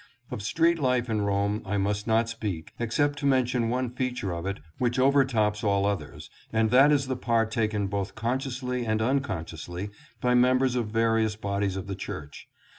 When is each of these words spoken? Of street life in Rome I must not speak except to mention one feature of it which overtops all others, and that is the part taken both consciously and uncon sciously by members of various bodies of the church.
Of 0.31 0.41
street 0.41 0.79
life 0.79 1.11
in 1.11 1.21
Rome 1.21 1.61
I 1.63 1.77
must 1.77 2.07
not 2.07 2.27
speak 2.27 2.73
except 2.79 3.19
to 3.19 3.27
mention 3.27 3.69
one 3.69 3.91
feature 3.91 4.31
of 4.33 4.47
it 4.47 4.59
which 4.79 4.97
overtops 4.97 5.63
all 5.63 5.85
others, 5.85 6.31
and 6.51 6.71
that 6.71 6.91
is 6.91 7.05
the 7.05 7.15
part 7.15 7.51
taken 7.51 7.85
both 7.85 8.15
consciously 8.15 8.83
and 8.83 8.99
uncon 8.99 9.45
sciously 9.45 9.91
by 10.19 10.33
members 10.33 10.73
of 10.73 10.87
various 10.87 11.35
bodies 11.35 11.75
of 11.75 11.85
the 11.85 11.93
church. 11.93 12.47